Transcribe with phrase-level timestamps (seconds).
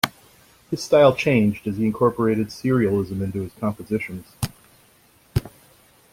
[0.71, 4.25] His style changed as he incorporated serialism into his compositions.